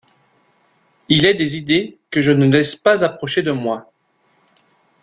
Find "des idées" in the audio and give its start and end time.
1.35-1.99